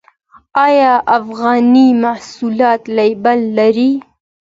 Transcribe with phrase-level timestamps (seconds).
[0.67, 3.91] آیا افغاني محصولات لیبل لري؟